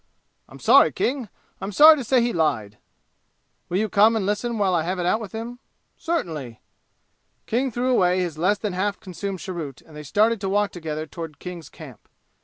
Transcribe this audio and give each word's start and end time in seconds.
"I'm 0.49 0.57
sorry, 0.57 0.91
King. 0.91 1.29
I'm 1.61 1.71
sorry 1.71 1.95
to 1.97 2.03
say 2.03 2.23
he 2.23 2.33
lied." 2.33 2.79
"Will 3.69 3.77
you 3.77 3.87
come 3.87 4.15
and 4.15 4.25
listen 4.25 4.57
while 4.57 4.73
I 4.73 4.81
have 4.81 4.97
it 4.97 5.05
out 5.05 5.21
with 5.21 5.31
him?" 5.31 5.59
"Certainly." 5.95 6.59
King 7.45 7.69
threw 7.69 7.91
away 7.91 8.17
his 8.19 8.35
less 8.39 8.57
than 8.57 8.73
half 8.73 8.99
consumed 8.99 9.41
cheroot 9.41 9.79
and 9.83 9.95
they 9.95 10.01
started 10.01 10.41
to 10.41 10.49
walk 10.49 10.71
together 10.71 11.05
toward 11.05 11.37
King's 11.37 11.69
camp. 11.69 12.09